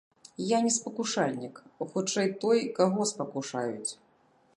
[0.51, 3.91] Я не спакушальнік, хутчэй, той, каго спакушаюць.